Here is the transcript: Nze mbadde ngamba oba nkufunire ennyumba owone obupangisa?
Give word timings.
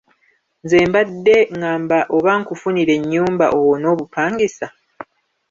Nze 0.63 0.77
mbadde 0.87 1.37
ngamba 1.57 1.97
oba 2.15 2.31
nkufunire 2.39 2.91
ennyumba 2.99 3.45
owone 3.57 3.85
obupangisa? 3.93 4.67